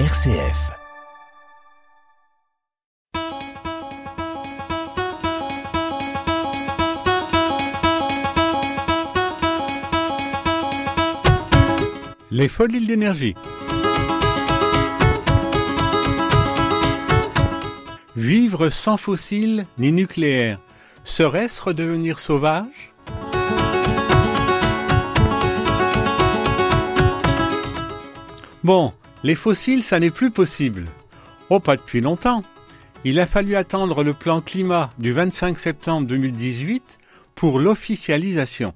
[0.00, 0.72] RCF.
[12.32, 13.36] Les folies d'énergie.
[18.16, 20.58] Vivre sans fossiles ni nucléaire,
[21.04, 22.92] serait-ce redevenir sauvage?
[28.64, 28.92] Bon,
[29.24, 30.84] les fossiles, ça n'est plus possible.
[31.50, 32.44] Oh, pas depuis longtemps.
[33.04, 36.98] Il a fallu attendre le plan climat du 25 septembre 2018
[37.34, 38.74] pour l'officialisation.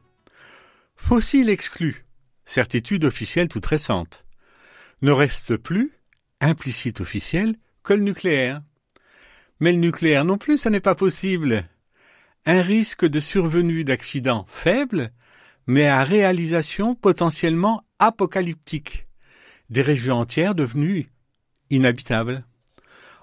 [0.96, 2.04] Fossiles exclus
[2.48, 4.24] certitude officielle toute récente.
[5.02, 5.92] Ne reste plus,
[6.40, 8.62] implicite officielle, que le nucléaire.
[9.60, 11.68] Mais le nucléaire non plus, ça n'est pas possible.
[12.46, 15.12] Un risque de survenue d'accident faible,
[15.66, 19.07] mais à réalisation potentiellement apocalyptique.
[19.70, 21.08] Des régions entières devenues
[21.70, 22.44] inhabitables.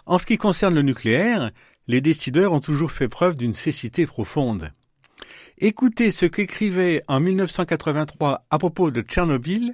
[0.05, 1.52] En ce qui concerne le nucléaire,
[1.87, 4.71] les décideurs ont toujours fait preuve d'une cécité profonde.
[5.57, 9.74] Écoutez ce qu'écrivait en 1983 à propos de Tchernobyl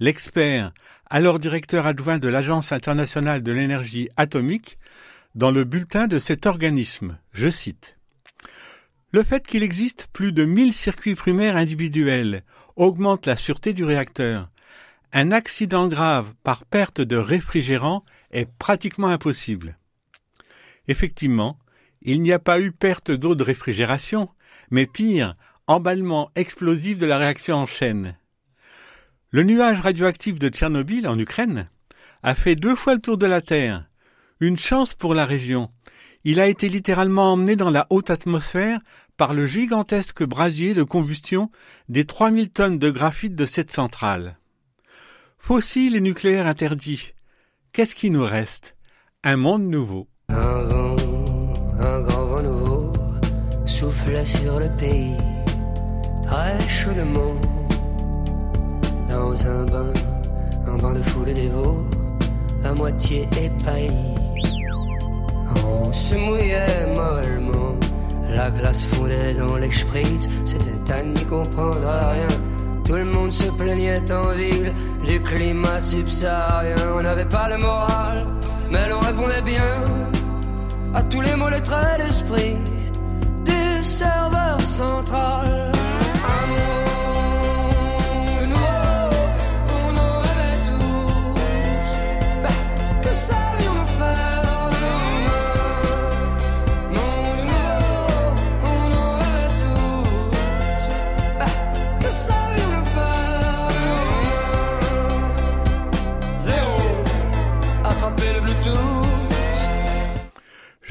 [0.00, 0.72] l'expert,
[1.10, 4.78] alors directeur adjoint de l'Agence internationale de l'énergie atomique,
[5.34, 7.18] dans le bulletin de cet organisme.
[7.32, 7.94] Je cite.
[9.12, 12.42] Le fait qu'il existe plus de 1000 circuits primaires individuels
[12.76, 14.50] augmente la sûreté du réacteur.
[15.12, 19.78] Un accident grave par perte de réfrigérant est pratiquement impossible.
[20.86, 21.58] Effectivement,
[22.02, 24.28] il n'y a pas eu perte d'eau de réfrigération,
[24.70, 25.32] mais pire,
[25.66, 28.16] emballement explosif de la réaction en chaîne.
[29.30, 31.70] Le nuage radioactif de Tchernobyl en Ukraine
[32.22, 33.88] a fait deux fois le tour de la Terre.
[34.40, 35.70] Une chance pour la région.
[36.24, 38.78] Il a été littéralement emmené dans la haute atmosphère
[39.16, 41.50] par le gigantesque brasier de combustion
[41.88, 44.36] des 3000 tonnes de graphite de cette centrale.
[45.48, 47.14] Fossiles et nucléaires interdits.
[47.72, 48.76] Qu'est-ce qui nous reste?
[49.24, 50.06] Un monde nouveau.
[53.64, 55.16] souffle sur le pays,
[56.26, 57.40] très chaudement,
[59.08, 59.92] dans un bain,
[60.66, 61.82] un bain de foule dévot,
[62.62, 64.16] à moitié épaillis.
[65.64, 67.74] On se mouillait mollement,
[68.28, 72.57] la glace fondait dans les spritz, c'était à n'y comprendre rien.
[72.88, 74.72] Tout le monde se plaignait en ville
[75.04, 76.74] du climat subsaharien.
[76.96, 78.26] On n'avait pas le moral,
[78.70, 79.84] mais l'on répondait bien
[80.94, 82.56] à tous les mots, les traits d'esprit
[83.82, 85.77] serveur central.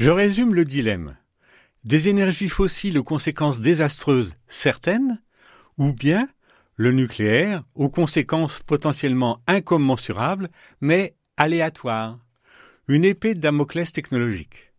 [0.08, 1.18] Je résume le dilemme
[1.84, 5.20] des énergies fossiles aux conséquences désastreuses certaines,
[5.76, 6.26] ou bien
[6.76, 10.48] le nucléaire aux conséquences potentiellement incommensurables,
[10.80, 12.18] mais aléatoires,
[12.88, 14.72] une épée de Damoclès technologique.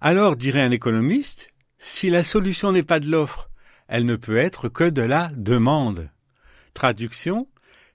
[0.00, 3.50] Alors, dirait un économiste, si la solution n'est pas de l'offre,
[3.86, 6.08] elle ne peut être que de la demande.
[6.72, 7.48] Traduction,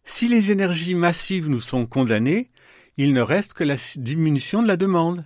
[0.06, 2.52] si les énergies massives nous sont condamnées,
[2.98, 5.26] il ne reste que la diminution de la demande.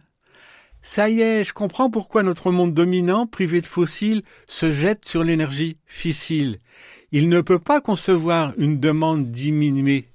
[0.90, 5.26] Ça y est, je comprends pourquoi notre monde dominant, privé de fossiles, se jette sur
[5.26, 6.60] l'énergie fissile.
[7.12, 10.08] Il ne peut pas concevoir une demande diminuée.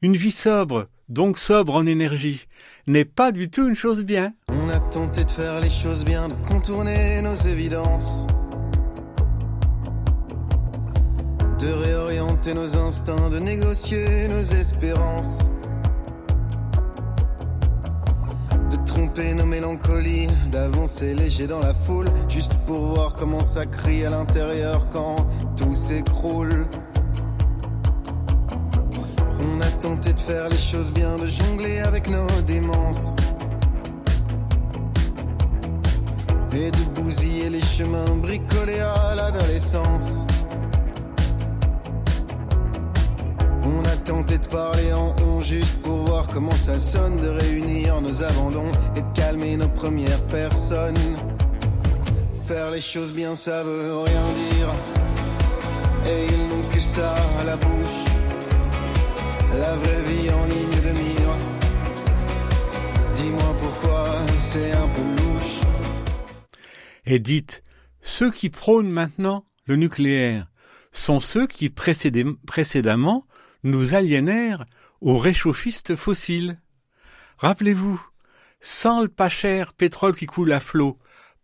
[0.00, 2.46] Une vie sobre, donc sobre en énergie,
[2.86, 4.32] n'est pas du tout une chose bien.
[4.48, 8.26] On a tenté de faire les choses bien, de contourner nos évidences.
[11.58, 15.40] De réorienter nos instincts, de négocier nos espérances.
[19.18, 24.88] Nos mélancolies, d'avancer léger dans la foule, juste pour voir comment ça crie à l'intérieur
[24.90, 25.16] quand
[25.56, 26.66] tout s'écroule.
[29.40, 33.16] On a tenté de faire les choses bien, de jongler avec nos démences.
[36.52, 40.26] Et de bousiller les chemins bricolés à l'adolescence.
[44.10, 48.72] Tenté de parler en on juste pour voir comment ça sonne de réunir nos abandons
[48.96, 50.96] et de calmer nos premières personnes.
[52.48, 54.68] Faire les choses bien, ça veut rien dire.
[56.08, 57.98] Et ils n'ont que ça à la bouche.
[59.60, 61.32] La vraie vie en ligne de mire.
[63.14, 64.04] Dis-moi pourquoi
[64.38, 65.60] c'est un peu louche.
[67.06, 67.62] Et dites,
[68.00, 70.48] ceux qui prônent maintenant le nucléaire
[70.90, 73.24] sont ceux qui précédemment
[73.62, 74.64] nous aliénèrent
[75.00, 76.58] aux réchauffistes fossiles.
[77.38, 78.00] Rappelez-vous,
[78.60, 80.98] sans le pas cher pétrole qui coule à flot,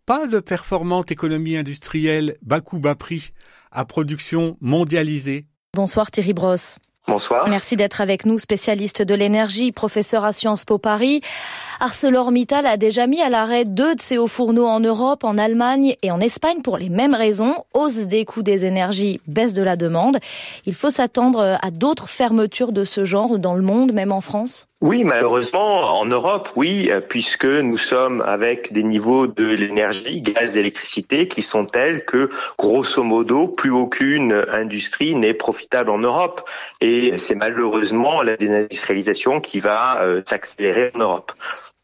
[0.05, 3.31] pas de performante économie industrielle bas coût bas prix
[3.71, 5.47] à production mondialisée.
[5.73, 6.79] Bonsoir Thierry Brosse.
[7.07, 7.47] Bonsoir.
[7.47, 11.21] Merci d'être avec nous, spécialiste de l'énergie, professeur à Sciences Po Paris.
[11.79, 15.95] ArcelorMittal a déjà mis à l'arrêt deux de ses hauts fourneaux en Europe, en Allemagne
[16.03, 17.55] et en Espagne pour les mêmes raisons.
[17.73, 20.17] Hausse des coûts des énergies, baisse de la demande.
[20.65, 24.67] Il faut s'attendre à d'autres fermetures de ce genre dans le monde, même en France
[24.79, 31.27] oui, malheureusement, en Europe, oui, puisque nous sommes avec des niveaux de l'énergie, gaz, électricité,
[31.27, 32.29] qui sont tels que,
[32.59, 36.47] grosso modo, plus aucune industrie n'est profitable en Europe.
[36.79, 41.31] Et c'est malheureusement la désindustrialisation qui va euh, s'accélérer en Europe.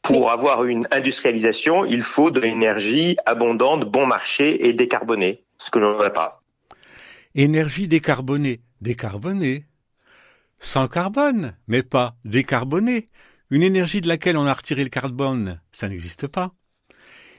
[0.01, 5.79] Pour avoir une industrialisation, il faut de l'énergie abondante, bon marché et décarbonée, ce que
[5.79, 6.41] l'on n'a pas.
[7.35, 9.65] Énergie décarbonée, décarbonée
[10.63, 13.05] sans carbone, mais pas décarbonée.
[13.49, 16.53] Une énergie de laquelle on a retiré le carbone, ça n'existe pas.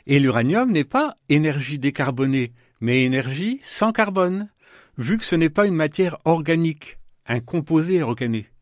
[0.06, 4.50] Et l'uranium n'est pas énergie décarbonée, mais énergie sans carbone,
[4.99, 8.03] vu que ce n'est pas une matière organique, un composé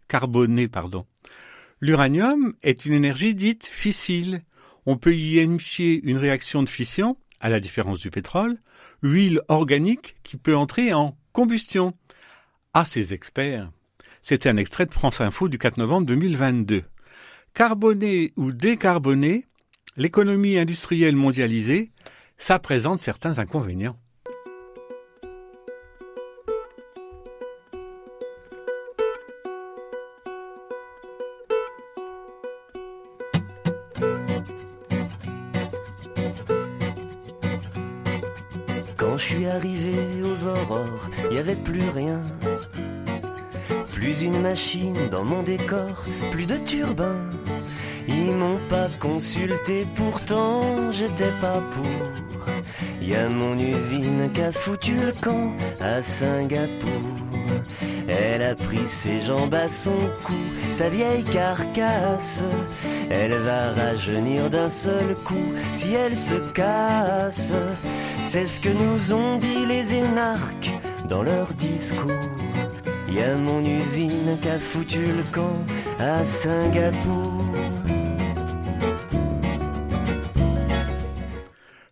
[0.09, 0.69] carboné.
[1.81, 4.43] L'uranium est une énergie dite fissile.
[4.87, 8.59] On peut y initier une réaction de fission, à la différence du pétrole,
[9.03, 11.95] huile organique qui peut entrer en combustion.
[12.75, 13.71] À ces experts,
[14.23, 16.85] c'était un extrait de France Info du 4 novembre 2022.
[17.55, 19.47] Carboné ou décarboné,
[19.97, 21.91] l'économie industrielle mondialisée,
[22.39, 23.97] ça présente certains inconvénients.
[45.13, 47.17] Dans mon décor, plus de turbin.
[48.09, 53.03] Ils m'ont pas consulté, pourtant j'étais pas pour.
[53.03, 56.89] Y a mon usine qui a foutu le camp à Singapour.
[58.09, 62.43] Elle a pris ses jambes à son cou, sa vieille carcasse.
[63.11, 67.53] Elle va rajeunir d'un seul coup si elle se casse.
[68.21, 70.73] C'est ce que nous ont dit les énarques
[71.07, 72.32] dans leur discours.
[73.15, 75.63] Y a mon usine qui a foutu le camp
[75.99, 77.45] à Singapour.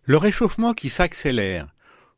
[0.05, 1.67] Le réchauffement qui s'accélère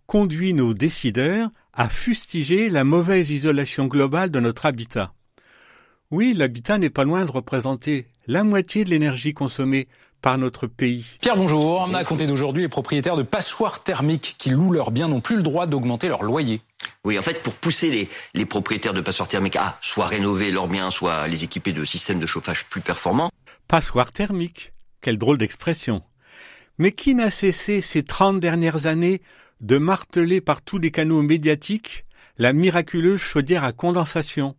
[0.07, 5.11] conduit nos décideurs à fustiger la mauvaise isolation globale de notre habitat.
[6.09, 9.89] Oui, l'habitat n'est pas loin de représenter la moitié de l'énergie consommée
[10.21, 11.17] par notre pays.
[11.19, 11.93] Pierre, bonjour.
[11.93, 15.43] À compter d'aujourd'hui, les propriétaires de passoires thermiques qui louent leurs biens n'ont plus le
[15.43, 16.61] droit d'augmenter leur loyer.
[17.03, 20.91] Oui, en fait, pour pousser les, propriétaires de passoires thermiques à soit rénover leurs biens,
[20.91, 23.31] soit les équiper de systèmes de chauffage plus performants.
[23.67, 26.03] Passoire thermique, quelle drôle d'expression.
[26.77, 29.21] Mais qui n'a cessé ces trente dernières années
[29.61, 32.05] de marteler par tous les canaux médiatiques
[32.37, 34.55] la miraculeuse chaudière à condensation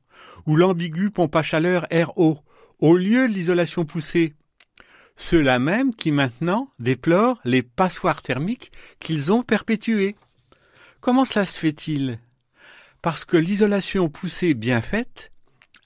[0.47, 2.39] ou l'ambigu pompe à chaleur RO
[2.79, 4.35] au lieu de l'isolation poussée?
[5.17, 10.17] Ceux-là même qui maintenant déplorent les passoires thermiques qu'ils ont perpétuées.
[11.05, 12.19] Comment cela se fait-il?
[13.03, 15.33] Parce que l'isolation poussée bien faite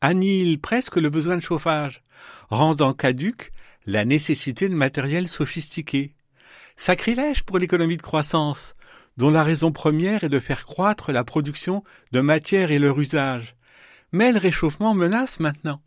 [0.00, 2.04] annihile presque le besoin de chauffage,
[2.50, 3.50] rendant caduque
[3.84, 6.14] la nécessité de matériel sophistiqué.
[6.76, 8.76] Sacrilège pour l'économie de croissance,
[9.16, 13.56] dont la raison première est de faire croître la production de matières et leur usage.
[14.12, 15.80] Mais le réchauffement menace maintenant.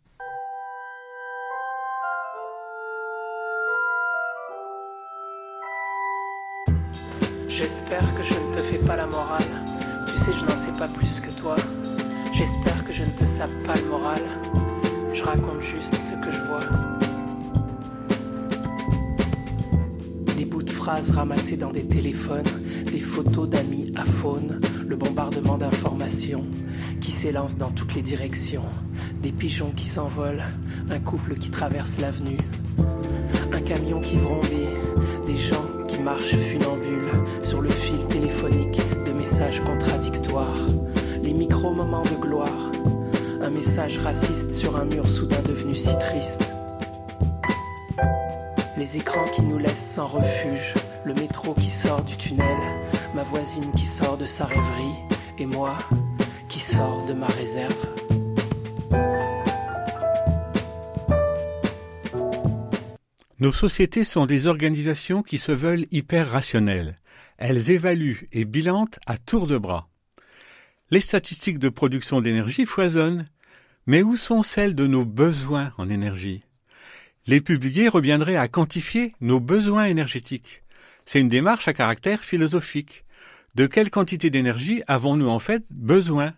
[10.30, 11.56] Je n'en sais pas plus que toi.
[12.32, 14.20] J'espère que je ne te sape pas le moral.
[15.12, 16.60] Je raconte juste ce que je vois.
[20.36, 22.44] Des bouts de phrases ramassés dans des téléphones,
[22.86, 26.44] des photos d'amis à faune, le bombardement d'informations
[27.00, 28.64] qui s'élance dans toutes les directions,
[29.22, 30.44] des pigeons qui s'envolent,
[30.90, 32.38] un couple qui traverse l'avenue,
[33.52, 34.68] un camion qui vrombit,
[35.26, 36.71] des gens qui marchent funambules
[41.62, 42.72] micro-moments de gloire,
[43.40, 46.52] un message raciste sur un mur soudain devenu si triste.
[48.76, 52.58] Les écrans qui nous laissent sans refuge, le métro qui sort du tunnel,
[53.14, 54.96] ma voisine qui sort de sa rêverie,
[55.38, 55.78] et moi
[56.48, 57.88] qui sors de ma réserve.
[63.38, 66.98] Nos sociétés sont des organisations qui se veulent hyper rationnelles.
[67.38, 69.91] Elles évaluent et bilantent à tour de bras.
[70.92, 73.26] Les statistiques de production d'énergie foisonnent,
[73.86, 76.42] mais où sont celles de nos besoins en énergie?
[77.26, 80.62] Les publier reviendrait à quantifier nos besoins énergétiques.
[81.06, 83.06] C'est une démarche à caractère philosophique.
[83.54, 86.34] De quelle quantité d'énergie avons-nous en fait besoin?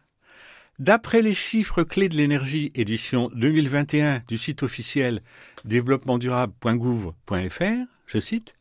[0.79, 5.21] D'après les chiffres clés de l'énergie, édition 2021 du site officiel
[5.65, 8.55] développementdurable.gouv.fr, je cite,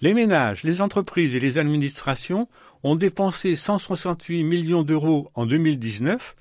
[0.00, 2.48] les ménages, les entreprises et les administrations
[2.84, 6.36] ont dépensé 168 millions d'euros en 2019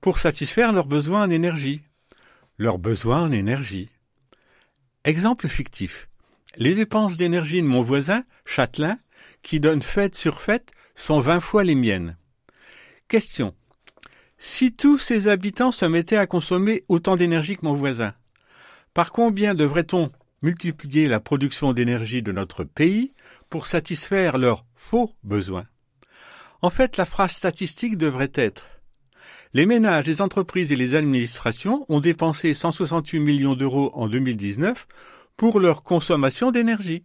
[0.00, 1.82] pour satisfaire leurs besoins en énergie.
[2.56, 3.90] Leurs besoins en énergie.
[5.04, 6.08] Exemple fictif.
[6.56, 8.98] Les dépenses d'énergie de mon voisin, Châtelain,
[9.42, 12.16] qui donne fête sur fête, sont vingt fois les miennes.
[13.08, 13.54] Question.
[14.38, 18.14] Si tous ses habitants se mettaient à consommer autant d'énergie que mon voisin,
[18.94, 20.10] par combien devrait-on
[20.44, 23.12] multiplier la production d'énergie de notre pays
[23.48, 25.64] pour satisfaire leurs faux besoins
[26.60, 28.68] En fait, la phrase statistique devrait être
[29.54, 34.88] les ménages, les entreprises et les administrations ont dépensé 168 millions d'euros en 2019
[35.36, 37.04] pour leur consommation d'énergie.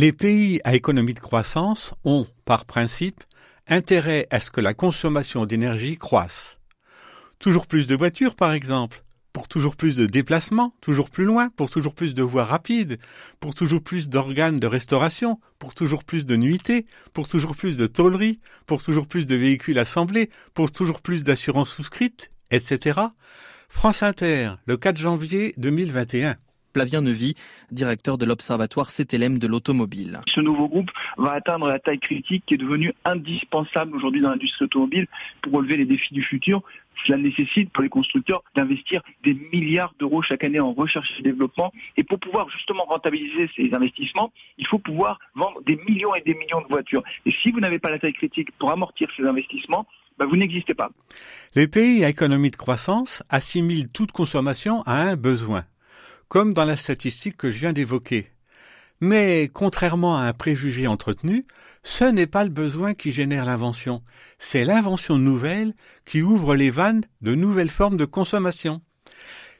[0.00, 3.22] Les pays à économie de croissance ont, par principe,
[3.68, 6.56] intérêt à ce que la consommation d'énergie croisse.
[7.38, 9.04] Toujours plus de voitures, par exemple,
[9.34, 12.98] pour toujours plus de déplacements, toujours plus loin, pour toujours plus de voies rapides,
[13.40, 17.86] pour toujours plus d'organes de restauration, pour toujours plus de nuitées, pour toujours plus de
[17.86, 23.00] tôleries, pour toujours plus de véhicules assemblés, pour toujours plus d'assurances souscrites, etc.
[23.68, 26.38] France Inter, le 4 janvier 2021.
[26.72, 27.34] Plavien Neuvy,
[27.70, 30.20] directeur de l'Observatoire CTLM de l'automobile.
[30.28, 34.64] Ce nouveau groupe va atteindre la taille critique qui est devenue indispensable aujourd'hui dans l'industrie
[34.64, 35.06] automobile
[35.42, 36.62] pour relever les défis du futur.
[37.06, 41.72] Cela nécessite pour les constructeurs d'investir des milliards d'euros chaque année en recherche et développement.
[41.96, 46.34] Et pour pouvoir justement rentabiliser ces investissements, il faut pouvoir vendre des millions et des
[46.34, 47.02] millions de voitures.
[47.26, 49.86] Et si vous n'avez pas la taille critique pour amortir ces investissements,
[50.18, 50.90] ben vous n'existez pas.
[51.54, 55.64] Les pays à économie de croissance assimilent toute consommation à un besoin
[56.30, 58.30] comme dans la statistique que je viens d'évoquer.
[59.00, 61.42] Mais, contrairement à un préjugé entretenu,
[61.82, 64.02] ce n'est pas le besoin qui génère l'invention,
[64.38, 65.74] c'est l'invention nouvelle
[66.06, 68.80] qui ouvre les vannes de nouvelles formes de consommation.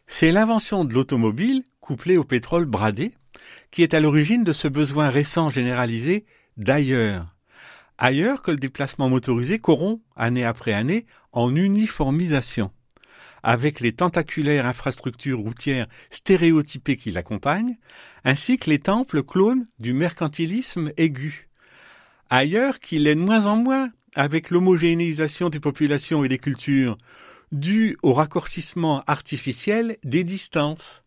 [0.07, 3.13] C'est l'invention de l'automobile, couplée au pétrole bradé,
[3.73, 6.25] qui est à l'origine de ce besoin récent généralisé
[6.57, 7.35] d'ailleurs.
[7.99, 12.71] Ailleurs que le déplacement motorisé corrompt, année après année, en uniformisation
[13.43, 17.77] avec les tentaculaires infrastructures routières stéréotypées qui l'accompagnent,
[18.25, 21.49] ainsi que les temples clones du mercantilisme aigu.
[22.29, 26.99] Ailleurs qu'il est de moins en moins avec l'homogénéisation des populations et des cultures,
[27.53, 31.03] due au raccourcissement artificiel des distances.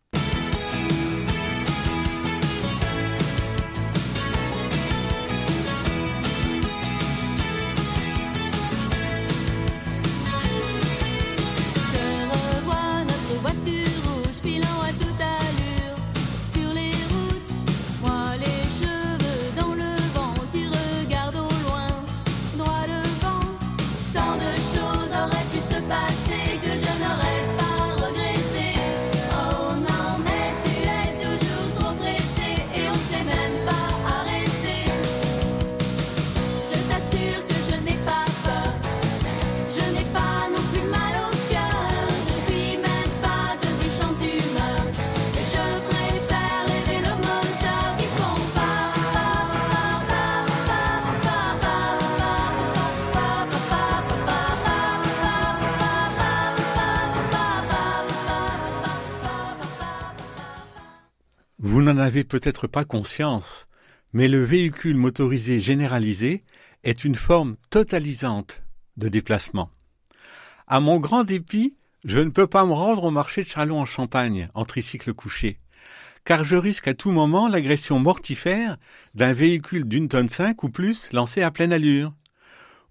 [62.22, 63.66] Peut-être pas conscience,
[64.12, 66.44] mais le véhicule motorisé généralisé
[66.84, 68.62] est une forme totalisante
[68.96, 69.70] de déplacement.
[70.68, 73.86] À mon grand dépit, je ne peux pas me rendre au marché de Châlons en
[73.86, 75.58] Champagne en tricycle couché,
[76.24, 78.76] car je risque à tout moment l'agression mortifère
[79.14, 82.12] d'un véhicule d'une tonne cinq ou plus lancé à pleine allure.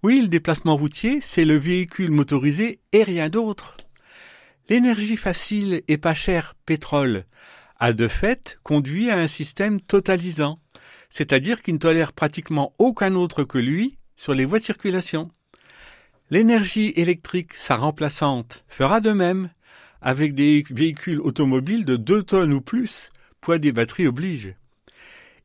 [0.02, 3.76] Oui, le déplacement routier, c'est le véhicule motorisé et rien d'autre.
[4.68, 7.24] L'énergie facile et pas chère, pétrole,
[7.84, 10.58] a de fait conduit à un système totalisant,
[11.10, 15.30] c'est-à-dire qui ne tolère pratiquement aucun autre que lui sur les voies de circulation.
[16.30, 19.50] L'énergie électrique, sa remplaçante, fera de même,
[20.00, 23.10] avec des véhicules automobiles de 2 tonnes ou plus,
[23.42, 24.54] poids des batteries oblige.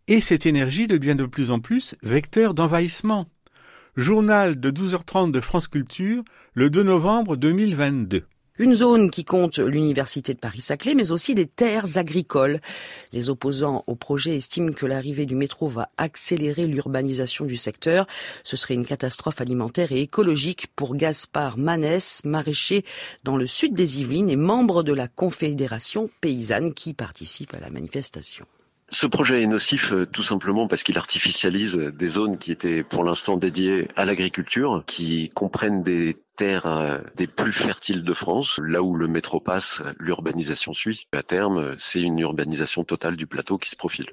[0.07, 3.25] Et cette énergie devient de plus en plus vecteur d'envahissement.
[3.97, 8.25] Journal de 12h30 de France Culture, le 2 novembre 2022.
[8.59, 12.59] Une zone qui compte l'Université de Paris-Saclay, mais aussi des terres agricoles.
[13.13, 18.05] Les opposants au projet estiment que l'arrivée du métro va accélérer l'urbanisation du secteur.
[18.43, 22.83] Ce serait une catastrophe alimentaire et écologique pour Gaspard Manès, maraîcher
[23.23, 27.69] dans le sud des Yvelines et membre de la Confédération paysanne qui participe à la
[27.69, 28.45] manifestation.
[28.91, 33.03] Ce projet est nocif euh, tout simplement parce qu'il artificialise des zones qui étaient pour
[33.03, 38.61] l'instant dédiées à l'agriculture, qui comprennent des terres euh, des plus fertiles de France.
[38.63, 41.07] Là où le métro passe, l'urbanisation suit.
[41.11, 44.07] À terme, c'est une urbanisation totale du plateau qui se profile.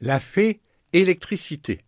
[0.00, 0.60] La fée
[0.92, 1.80] électricité.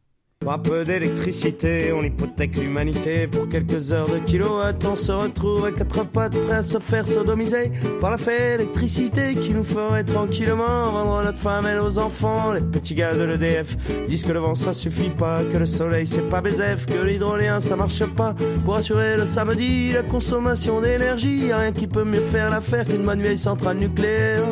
[0.43, 3.29] Pour un peu d'électricité, on hypothèque l'humanité.
[3.29, 7.07] Pour quelques heures de kilowatt, on se retrouve à quatre pattes, prêt à se faire
[7.07, 7.71] sodomiser
[8.01, 12.53] par la fée électricité qui nous ferait tranquillement vendre notre femme et nos enfants.
[12.53, 13.77] Les petits gars de l'EDF
[14.09, 17.61] disent que le vent ça suffit pas, que le soleil c'est pas BZF, que l'hydrolien
[17.61, 18.35] ça marche pas.
[18.65, 23.39] Pour assurer le samedi la consommation d'énergie, rien qui peut mieux faire l'affaire qu'une manuelle
[23.39, 24.43] centrale nucléaire.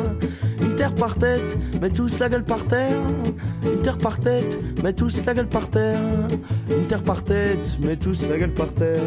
[0.81, 2.97] Une terre par tête, mais tous la gueule par terre.
[3.63, 5.99] Une terre par tête, mais tous la gueule par terre.
[6.71, 9.03] Une terre par tête, mais tous la gueule par terre.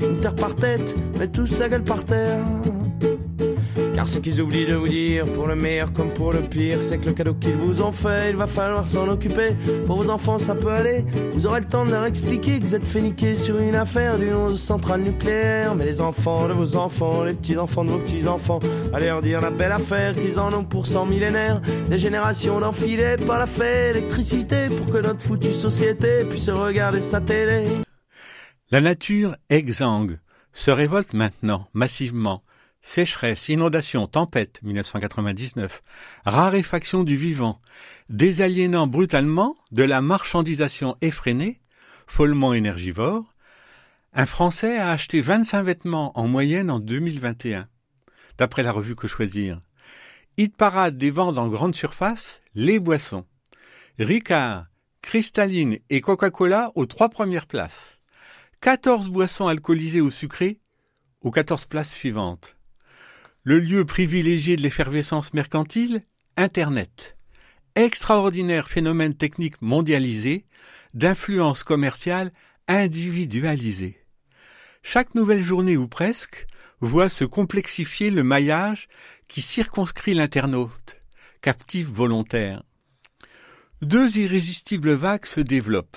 [0.00, 2.44] Une terre par tête, mais tous la gueule par terre.
[4.00, 6.96] Car ce qu'ils oublient de vous dire, pour le meilleur comme pour le pire, c'est
[6.96, 9.50] que le cadeau qu'ils vous ont fait, il va falloir s'en occuper.
[9.86, 11.04] Pour vos enfants, ça peut aller.
[11.34, 14.56] Vous aurez le temps de leur expliquer que vous êtes fait sur une affaire d'une
[14.56, 15.74] centrale nucléaire.
[15.74, 18.60] Mais les enfants de vos enfants, les petits-enfants de vos petits-enfants,
[18.94, 21.60] allez leur dire la belle affaire qu'ils en ont pour cent millénaires.
[21.90, 27.20] Des générations d'enfilés par la fée électricité pour que notre foutue société puisse regarder sa
[27.20, 27.64] télé.
[28.70, 30.20] La nature exsangue
[30.54, 32.42] se révolte maintenant massivement
[32.82, 35.82] sécheresse, inondation, tempête 1999,
[36.24, 37.60] raréfaction du vivant,
[38.08, 41.60] désaliénant brutalement de la marchandisation effrénée,
[42.06, 43.34] follement énergivore,
[44.12, 47.68] un Français a acheté 25 vêtements en moyenne en 2021,
[48.38, 49.60] d'après la revue Que Choisir.
[50.36, 53.26] Hit parade des ventes en grande surface, les boissons.
[53.98, 54.66] Ricard,
[55.02, 57.98] Cristalline et Coca-Cola aux trois premières places.
[58.62, 60.58] 14 boissons alcoolisées ou sucrées
[61.20, 62.56] aux 14 places suivantes.
[63.42, 66.02] Le lieu privilégié de l'effervescence mercantile
[66.36, 67.16] Internet.
[67.74, 70.44] Extraordinaire phénomène technique mondialisé,
[70.92, 72.32] d'influence commerciale
[72.68, 74.04] individualisée.
[74.82, 76.46] Chaque nouvelle journée ou presque
[76.82, 78.88] voit se complexifier le maillage
[79.26, 80.98] qui circonscrit l'internaute,
[81.40, 82.62] captif volontaire.
[83.80, 85.96] Deux irrésistibles vagues se développent,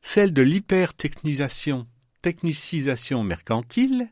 [0.00, 1.86] celle de l'hypertechnisation,
[2.22, 4.08] technicisation mercantile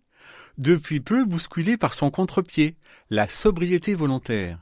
[0.59, 2.75] depuis peu bousculé par son contre-pied,
[3.11, 4.59] la sobriété volontaire.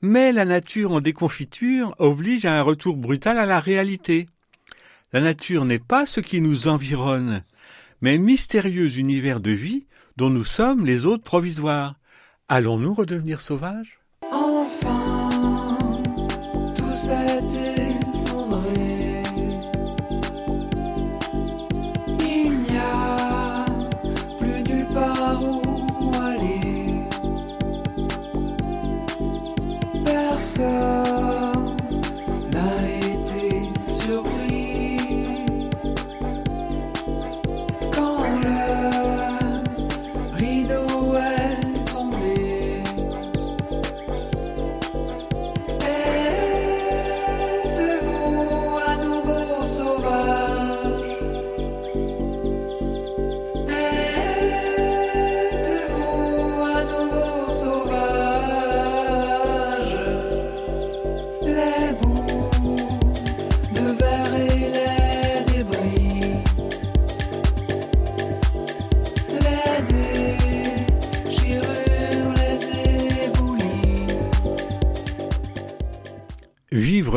[0.00, 4.28] Mais la nature en déconfiture oblige à un retour brutal à la réalité.
[5.12, 7.42] La nature n'est pas ce qui nous environne,
[8.00, 9.86] mais un mystérieux univers de vie
[10.16, 11.96] dont nous sommes les hôtes provisoires.
[12.48, 14.00] Allons-nous redevenir sauvages?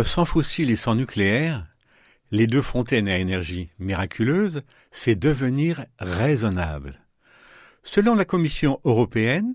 [0.04, 1.68] Sans fossiles et sans nucléaire,
[2.32, 7.02] les deux fontaines à énergie miraculeuse, c'est devenir raisonnable.
[7.84, 9.54] Selon la Commission européenne,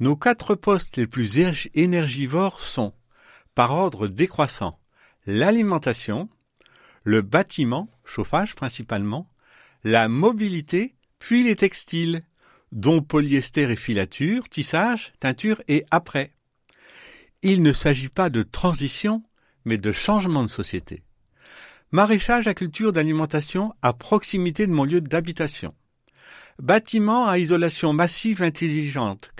[0.00, 1.38] nos quatre postes les plus
[1.74, 2.92] énergivores sont
[3.54, 4.78] par ordre décroissant.
[5.26, 6.28] L'alimentation,
[7.04, 9.30] le bâtiment, chauffage principalement,
[9.84, 12.22] la mobilité, puis les textiles,
[12.72, 16.32] dont polyester et filature, tissage, teinture et après.
[17.42, 19.22] Il ne s'agit pas de transition,
[19.66, 21.02] mais de changement de société.
[21.92, 25.74] Maraîchage à culture d'alimentation à proximité de mon lieu d'habitation.
[26.58, 29.30] Bâtiment à isolation massive intelligente,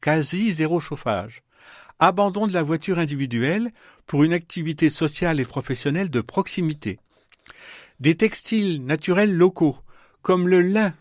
[0.00, 1.42] quasi zéro chauffage.
[1.98, 3.70] Abandon de la voiture individuelle
[4.06, 7.00] pour une activité sociale et professionnelle de proximité.
[8.00, 9.76] Des textiles naturels locaux,
[10.22, 10.94] comme le lin,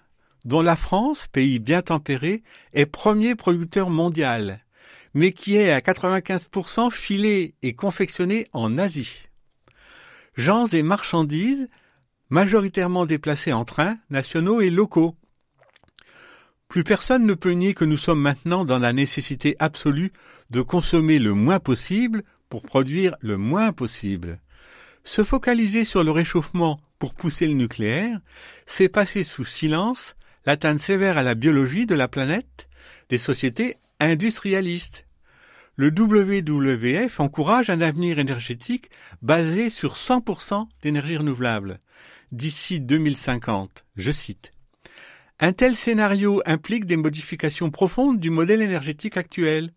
[0.45, 2.43] dont la France, pays bien tempéré,
[2.73, 4.63] est premier producteur mondial,
[5.17, 9.29] mais qui est à 95% filé et confectionné en Asie.
[10.35, 11.69] Gens et marchandises
[12.29, 15.15] majoritairement déplacés en train, nationaux et locaux,
[16.67, 20.13] plus personne ne peut nier que nous sommes maintenant dans la nécessité absolue
[20.51, 24.39] de consommer le moins possible pour produire le moins possible.
[25.03, 28.19] Se focaliser sur le réchauffement pour pousser le nucléaire,
[28.67, 32.69] c'est passer sous silence l'atteinte sévère à la biologie de la planète
[33.09, 35.06] des sociétés industrialistes.
[35.79, 38.89] Le WWF encourage un avenir énergétique
[39.21, 41.79] basé sur 100% d'énergie renouvelable
[42.31, 43.85] d'ici 2050.
[43.95, 44.53] Je cite.
[45.39, 49.71] Un tel scénario implique des modifications profondes du modèle énergétique actuel,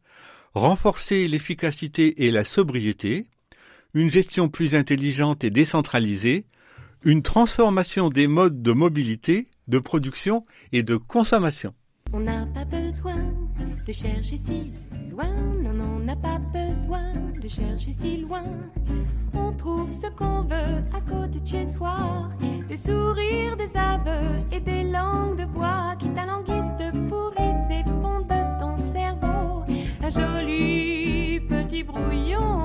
[0.55, 3.27] renforcer l'efficacité et la sobriété,
[3.93, 6.47] une gestion plus intelligente et décentralisée,
[7.05, 11.75] une transformation des modes de mobilité, de production et de consommation.
[12.15, 13.17] On n'a pas besoin
[13.87, 14.73] de chercher si
[15.11, 15.29] loin,
[16.11, 18.43] n'a pas besoin de chercher si loin.
[19.33, 22.29] On trouve ce qu'on veut à côté de chez soi,
[22.69, 26.73] des sourires, des aveux et des langues de bois qui t'alanguissent,
[27.09, 29.63] pourrissent et de ton cerveau
[30.03, 32.60] un joli petit brouillon.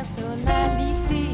[0.00, 1.28] Personnalité.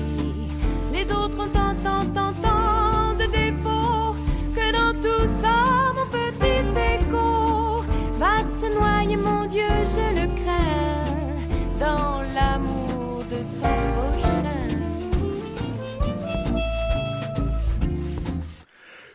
[0.92, 4.16] Les autres ont tant, tant, tant, tant de défauts
[4.54, 7.84] que dans tout ça, mon petit écho
[8.18, 11.04] va se noyer, mon Dieu, je le crains,
[11.78, 14.42] dans l'amour de son prochain.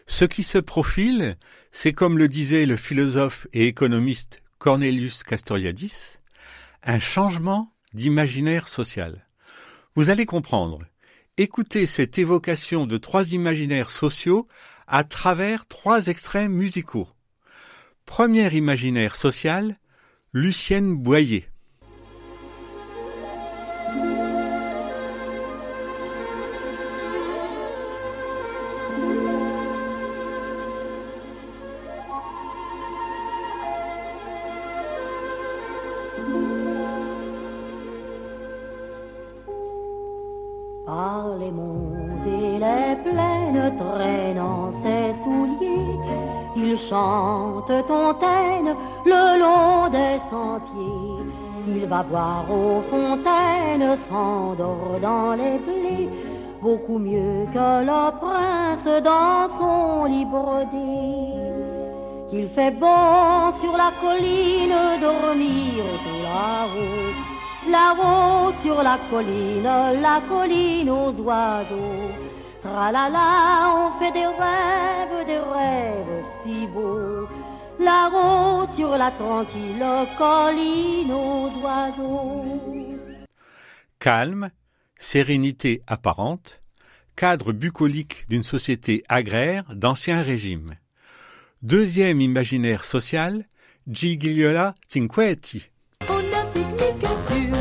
[0.08, 1.36] Ce qui se profile,
[1.72, 6.20] c'est comme le disait le philosophe et économiste Cornelius Castoriadis,
[6.84, 9.26] un changement d'imaginaire social.
[9.96, 10.80] Vous allez comprendre.
[11.36, 14.48] Écoutez cette évocation de trois imaginaires sociaux
[14.88, 17.10] à travers trois extraits musicaux.
[18.06, 19.78] Premier imaginaire social,
[20.32, 21.51] Lucienne Boyer.
[41.40, 41.94] Les monts
[42.26, 45.98] et les plaines traînant ses souliers,
[46.58, 51.26] il chante Tontaine le long des sentiers.
[51.68, 56.10] Il va boire aux fontaines, s'endort dans les blés,
[56.62, 60.92] beaucoup mieux que le prince dans son lit brodé.
[62.30, 67.31] Qu'il fait bon sur la colline dormir tout là-haut.
[67.72, 72.12] Là-haut sur la colline, la colline aux oiseaux.
[72.62, 77.30] Tralala, on fait des rêves, des rêves si beaux.
[77.80, 79.86] Là-haut sur la tranquille
[80.18, 82.46] colline aux oiseaux.
[84.00, 84.50] Calme,
[85.00, 86.62] sérénité apparente,
[87.16, 90.76] cadre bucolique d'une société agraire d'ancien régime.
[91.62, 93.46] Deuxième imaginaire social,
[93.88, 95.70] Gigliola Cinquetti.
[96.10, 97.61] On a pique-nique sur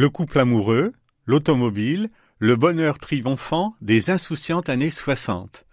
[0.00, 0.94] Le couple amoureux,
[1.26, 5.66] l'automobile, le bonheur triomphant des insouciantes années 60.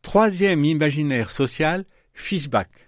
[0.00, 2.83] Troisième imaginaire social, Fishback.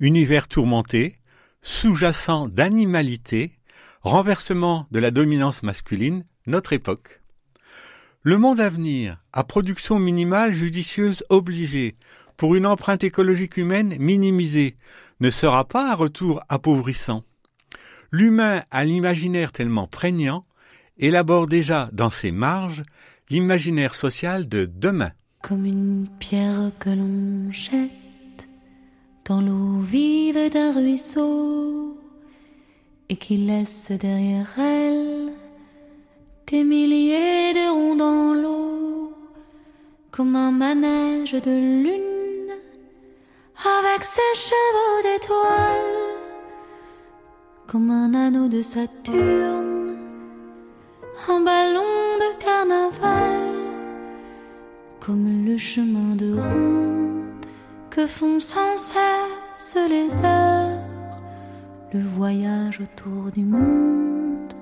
[0.00, 1.16] Univers tourmenté,
[1.62, 3.52] sous-jacent d'animalité,
[4.02, 7.20] renversement de la dominance masculine, notre époque.
[8.22, 11.96] Le monde à venir, à production minimale judicieuse obligée,
[12.36, 14.76] pour une empreinte écologique humaine minimisée,
[15.20, 17.22] ne sera pas un retour appauvrissant.
[18.10, 20.42] L'humain à l'imaginaire tellement prégnant
[20.98, 22.82] élabore déjà dans ses marges
[23.28, 25.12] l'imaginaire social de demain.
[25.42, 26.72] Comme une pierre
[29.24, 31.96] dans l'eau vive d'un ruisseau
[33.08, 35.32] et qui laisse derrière elle
[36.46, 39.12] des milliers de ronds dans l'eau
[40.10, 41.50] comme un manège de
[41.84, 42.54] lune
[43.78, 46.00] avec ses chevaux d'étoiles
[47.66, 49.96] comme un anneau de Saturne
[51.28, 53.40] un ballon de carnaval
[54.98, 56.99] comme le chemin de ronde
[57.90, 60.78] que font sans cesse les heures,
[61.92, 64.52] le voyage autour du monde,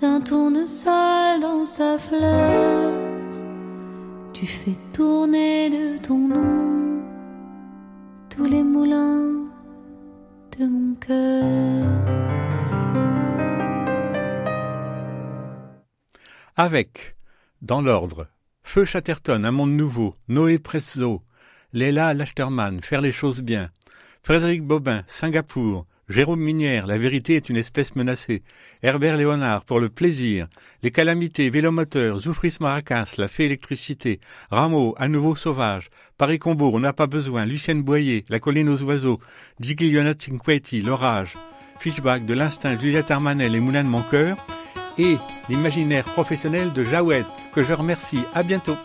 [0.00, 2.92] d'un tournesol dans sa fleur,
[4.32, 7.02] tu fais tourner de ton nom
[8.30, 9.50] tous les moulins
[10.58, 12.22] de mon cœur.
[16.56, 17.16] Avec,
[17.60, 18.28] dans l'ordre,
[18.62, 21.22] Feu Chatterton, Un monde nouveau, Noé Presso,
[21.74, 23.70] Léla Lachterman, Faire les choses bien.
[24.22, 25.86] Frédéric Bobin, Singapour.
[26.08, 28.42] Jérôme Minière, La vérité est une espèce menacée.
[28.82, 30.48] Herbert Léonard, Pour le plaisir.
[30.82, 34.20] Les calamités, Vélomoteur, Zoufris Maracas, La fée électricité.
[34.50, 35.88] Rameau, À nouveau sauvage.
[36.18, 37.46] Paris Combo, On n'a pas besoin.
[37.46, 39.18] Lucienne Boyer, La colline aux oiseaux.
[39.58, 41.38] Gigliona Cinquetti, L'orage.
[41.80, 44.36] Fishback de l'instinct, Juliette Armanel et Moulin de mon cœur.
[44.98, 45.16] Et
[45.48, 48.20] l'imaginaire professionnel de Jawed, que je remercie.
[48.34, 48.76] À bientôt.